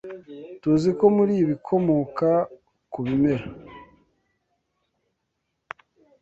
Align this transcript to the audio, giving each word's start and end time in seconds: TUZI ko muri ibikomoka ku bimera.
TUZI 0.61 0.89
ko 0.99 1.05
muri 1.15 1.33
ibikomoka 1.43 2.29
ku 2.91 2.99
bimera. 3.05 3.45